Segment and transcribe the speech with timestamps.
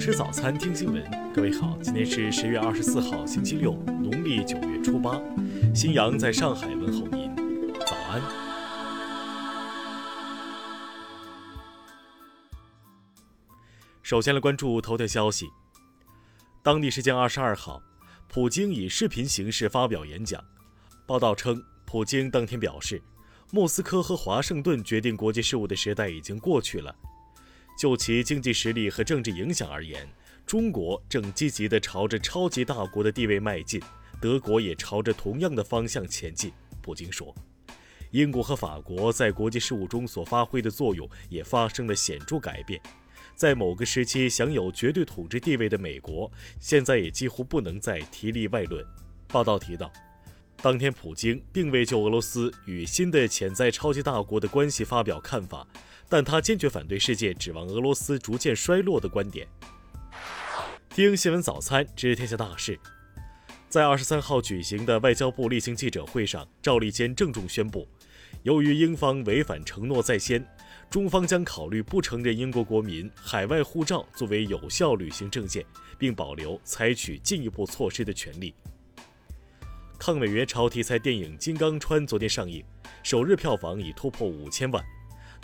[0.00, 1.04] 吃早餐，听新闻。
[1.30, 5.20] 各位好，今天是十月二十四号，星期六，农历九月初八。
[5.74, 7.36] 新阳在上海问候您，
[7.84, 8.22] 早安。
[14.02, 15.46] 首先来关注头条消息。
[16.62, 17.82] 当地时间二十二号，
[18.26, 20.42] 普京以视频形式发表演讲。
[21.06, 23.02] 报道称，普京当天表示，
[23.52, 26.96] 莫斯科和华盛顿决定国际事务的时代已经过去了。
[27.78, 30.08] 就其经济实力和政治影响而言，
[30.46, 33.80] 中国正积极地朝着超级大国的地位迈进，
[34.20, 36.52] 德国也朝着同样的方向前进。
[36.82, 37.34] 普京说，
[38.10, 42.80] 英国和法国在国际事务中所发挥的作用也发生了显著改变。
[43.34, 48.84] 在某个时期享有绝对统治地位的美国，现在也几乎不能再提例外论。
[49.28, 49.90] 报道提到，
[50.60, 55.66] 当天普京并未就俄罗斯与新的潜在超级大国的关系发表看法。
[56.10, 59.46] 但他坚决反对世界指望俄罗斯逐渐衰落的观点。
[60.88, 62.78] 听新闻早餐知天下大事。
[63.68, 67.86] 在二十三号举行的外交部例行记者会上，赵立坚郑重宣布，
[68.42, 70.44] 由于英方违反承诺在先，
[70.90, 75.64] 中方将考虑不承认英国国民海外护照作为有效旅行证件，
[75.96, 78.52] 并保留采取进一步措施的权利。
[79.96, 82.64] 抗美援朝题材电影《金刚川》昨天上映，
[83.04, 84.84] 首日票房已突破五千万。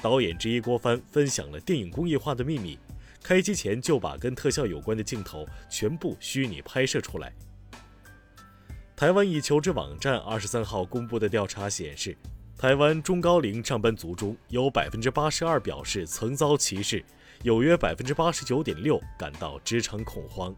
[0.01, 2.79] 导演之一郭帆分享了电影工业化的秘密，
[3.23, 7.33] 开机前就把跟特效有关的镜头全部虚拟拍摄出来。
[8.95, 12.17] 台湾一求职网站二十三号公布的调查显示，
[12.57, 17.05] 台湾中高龄上班族中有百分之八十二表示曾遭歧视，
[17.43, 20.55] 有约百分之八十九点六感到职场恐慌。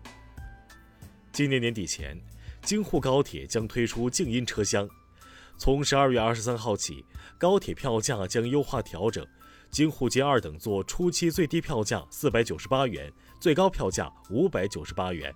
[1.32, 2.20] 今年年底前，
[2.62, 4.88] 京沪高铁将推出静音车厢。
[5.58, 7.04] 从十二月二十三号起，
[7.36, 9.26] 高铁票价将优化调整。
[9.70, 15.34] 京沪捷二等座初期最低票价四百九十八元，最高票价五百九十八元。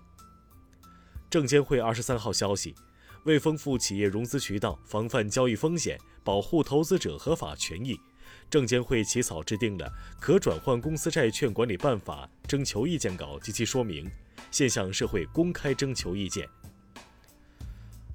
[1.29, 2.73] 证监会二十三号消息，
[3.25, 7.99] 为丰富企业融资渠道、防范交易风险、保护投资者合法权益，
[8.49, 9.87] 证监会起草制定了
[10.21, 14.09] 《可转换公司债券管理办法》征求意见稿及其说明，
[14.49, 16.47] 现向社会公开征求意见。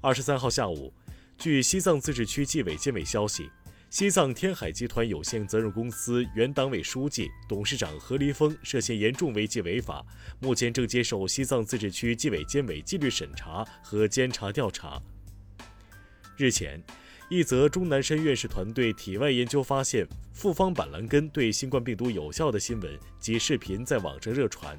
[0.01, 0.91] 二十三号下午。
[1.39, 3.49] 据西藏自治区纪委监委消息，
[3.89, 10.05] 西藏天海集团有限责任公司原党委书记、董事长何立峰涉嫌严重违纪违法，
[10.41, 15.01] 目前正接受西藏自治区纪委监委纪律审查和监察调查。
[16.35, 16.83] 日前，
[17.29, 24.77] 一则钟南山院士团队体外研究发现复方板蓝根对新冠病毒有效的新闻及视频在网上热传。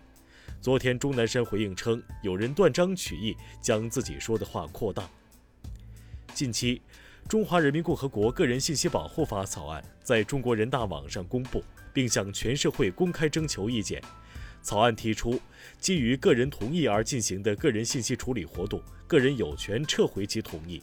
[0.61, 5.09] 昨天，钟南山回应称，有人断章取义，将自己说的话扩大。
[6.35, 6.81] 近期，
[7.29, 14.03] 《中华人民共和国个人信息保护法》草案在中国人大网上公布，并向全社会公开征求意见。
[14.63, 15.41] 草案提出，
[15.79, 20.83] 基于个人同意而进行的个人信息处理活动，个人有权撤回其同意。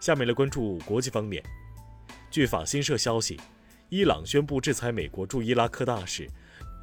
[0.00, 1.42] 下面来关注国际方面。
[2.30, 3.40] 据法新社消息，
[3.88, 6.28] 伊朗宣布制裁美国驻伊拉克大使，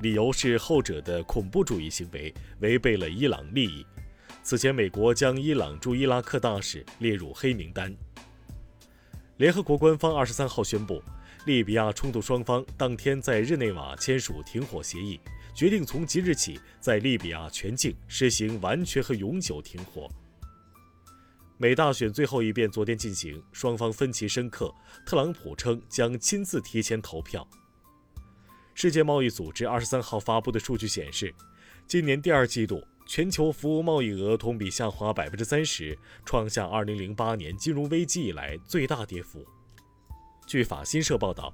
[0.02, 3.86] 理由是后者的恐怖主义行为违背了伊朗利益。
[4.44, 7.96] 此前，美国将伊朗驻伊拉克大使列入黑名单。
[9.38, 11.02] 联合国官方二十三号宣布，
[11.46, 15.20] 利比亚冲突双方当天在日内瓦签署停火协议，
[15.54, 20.10] 决定从即日起在利比亚全境实行完全和永久停火。
[21.58, 24.74] 美大选最后一遍昨天进行，双方分歧深刻。
[25.06, 27.48] 特朗普称将亲自提前投票。
[28.74, 31.32] 世界贸易组织二十三号发布的数据显示，
[31.86, 32.84] 今年第二季度。
[33.12, 39.46] 全球服务贸易额同比下滑百分之三十，创下二零零八年金融危机以来最大跌幅。
[40.48, 41.54] 据法新社报道，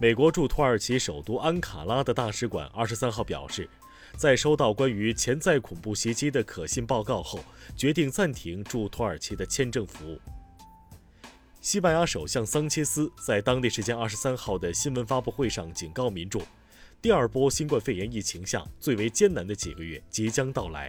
[0.00, 3.68] 美国驻土耳其首都安卡拉的大使馆二十三号表示，
[4.16, 7.40] 在收到关于潜在恐怖袭击的可信报告后，
[7.76, 10.20] 决定暂停驻土耳其的签证服务。
[11.60, 16.40] 西班牙首相桑切斯在当地时间二十三号的新闻发布会上警告民众。
[17.02, 20.88] 第二波新冠肺炎疫情下最为艰难的几个月即将到来。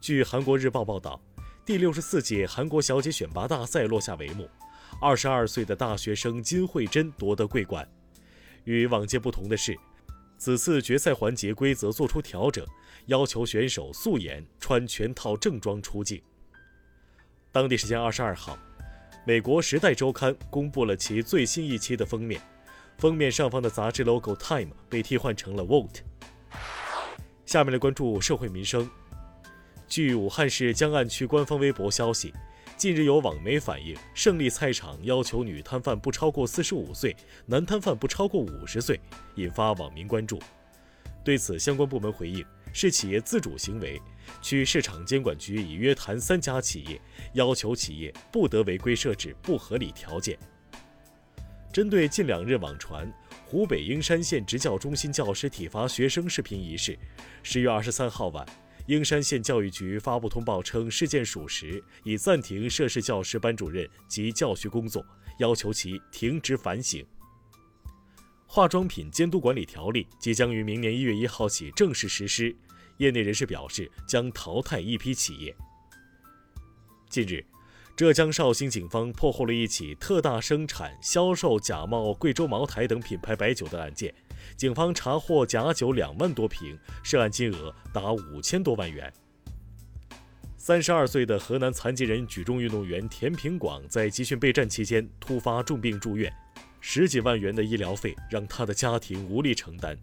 [0.00, 1.20] 据韩国日报报道，
[1.64, 4.50] 第六十四届韩国小姐选拔大赛落下帷幕，
[5.00, 7.88] 二十二岁的大学生金惠珍夺得桂冠。
[8.64, 9.78] 与往届不同的是，
[10.38, 12.66] 此次决赛环节规则做出调整，
[13.06, 16.20] 要求选手素颜穿全套正装出镜。
[17.52, 18.58] 当地时间二十二号，
[19.24, 22.42] 美国《时代周刊》公布了其最新一期的封面。
[22.98, 26.00] 封面上方的杂志 logo Time 被替换成了 Vote。
[27.46, 28.90] 下面来关注社会民生。
[29.86, 32.34] 据武汉市江岸区官方微博消息，
[32.76, 37.14] 近日有网媒反映，胜利菜场要求女摊贩不超过四十五岁，
[37.46, 39.00] 男摊贩不超过五十岁，
[39.36, 40.40] 引发网民关注。
[41.24, 44.02] 对此，相关部门回应是企业自主行为，
[44.42, 47.00] 区市场监管局已约谈三家企业，
[47.34, 50.36] 要求企业不得违规设置不合理条件。
[51.78, 53.08] 针对近两日网传
[53.46, 56.98] 湖北英山县职教中心教师体罚学生视频一事，
[57.44, 58.44] 十月二十三号晚，
[58.88, 65.06] 英山县教育局发布通报称事件属实，已暂停涉事教师班主任及教学工作，
[65.38, 67.06] 要求其停职反省。
[68.44, 72.52] 化妆品监督管理条例即将于明年一月一号起正式实施，
[72.96, 75.54] 业内人士表示将淘汰一批企业。
[77.08, 77.46] 近日，
[77.98, 84.14] 浙江绍兴警方破获了一起特大生产、销售假冒贵州茅台等品牌白酒的案件，
[84.56, 89.12] 警方查获假酒两万多瓶，涉案金额达五千多万元。
[90.56, 96.32] 三十二岁的河南残疾人举重运动员田平广在集训备战期间突发重病住院。
[96.80, 99.98] 十几万元的医疗费让他的家庭无力承担，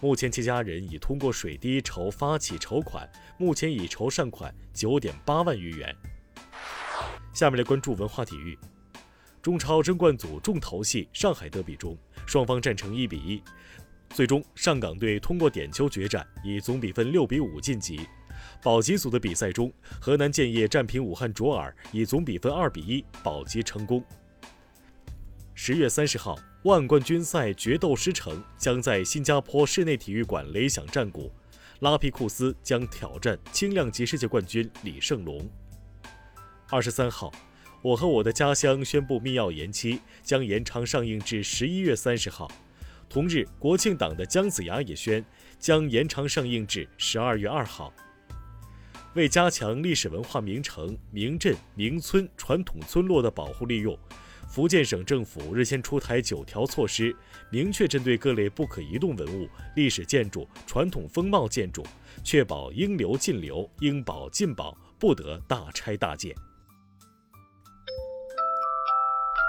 [0.00, 3.08] 目前其家人已通过水滴筹发起筹款，
[3.38, 5.94] 目前已筹善款九点八万余元。
[7.36, 8.58] 下面来关注文化体育，
[9.42, 11.94] 中超争冠组重头戏上海德比中，
[12.24, 13.42] 双方战成一比一，
[14.08, 18.00] 最终上港队通过点球决战，以总比分六比五晋级。
[18.62, 24.02] 保级组的比赛中，河南建业战平武汉卓尔，以总比分二比一保级成功。
[25.52, 31.30] 十月三十号，万冠军赛决斗师城将在新加坡室内体育馆擂响战鼓，
[31.80, 35.46] 拉皮库斯将挑战轻量级世界冠军李胜龙。
[36.68, 37.32] 二十三号，
[37.80, 42.50] 我和我的家乡宣布密钥延期，将延长上映至十一月三十号。
[43.08, 45.24] 同日，国庆档的姜子牙也宣
[45.60, 47.92] 将延长上映至十二月二号。
[49.14, 53.96] 为加强历史文化名城、名镇、名村、传统村落的保护利用。
[54.48, 57.14] 福建省政府日前出台九条措施，
[57.50, 61.86] 明确针对各类不可移动文物、历史建筑、传统风貌建筑，
[62.24, 66.34] 确保应留尽留、应保尽保，不得大拆大建。